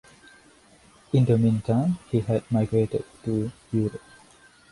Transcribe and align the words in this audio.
In 1.13 1.25
the 1.25 1.37
meantime, 1.37 1.99
he 2.09 2.21
had 2.21 2.43
migrated 2.51 3.05
to 3.23 3.51
Europe. 3.71 4.01